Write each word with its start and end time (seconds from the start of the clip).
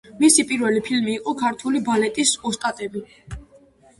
მისი 0.19 0.43
პირველი 0.51 0.79
ფილმი 0.85 1.11
იყო 1.17 1.33
„ქართველი 1.41 1.81
ბალეტის 1.89 2.31
ოსტატები“. 2.53 3.05